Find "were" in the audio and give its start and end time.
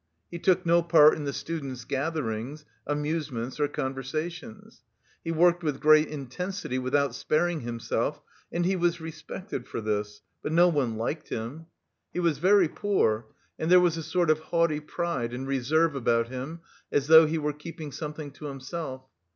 17.37-17.53